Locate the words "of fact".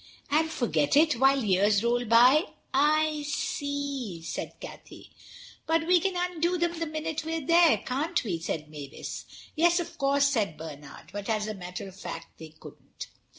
11.87-12.39